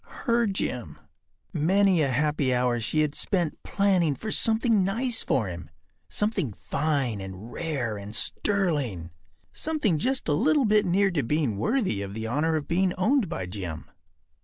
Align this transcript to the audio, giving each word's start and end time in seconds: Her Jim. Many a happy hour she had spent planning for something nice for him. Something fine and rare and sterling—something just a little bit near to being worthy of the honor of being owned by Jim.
Her 0.25 0.47
Jim. 0.47 0.97
Many 1.53 2.01
a 2.01 2.07
happy 2.07 2.55
hour 2.55 2.79
she 2.79 3.01
had 3.01 3.13
spent 3.13 3.61
planning 3.61 4.15
for 4.15 4.31
something 4.31 4.83
nice 4.83 5.21
for 5.21 5.45
him. 5.47 5.69
Something 6.09 6.53
fine 6.53 7.21
and 7.21 7.51
rare 7.53 7.97
and 7.99 8.15
sterling—something 8.15 9.99
just 9.99 10.27
a 10.27 10.33
little 10.33 10.65
bit 10.65 10.87
near 10.87 11.11
to 11.11 11.21
being 11.21 11.55
worthy 11.55 12.01
of 12.01 12.15
the 12.15 12.25
honor 12.25 12.55
of 12.55 12.67
being 12.67 12.95
owned 12.97 13.29
by 13.29 13.45
Jim. 13.45 13.91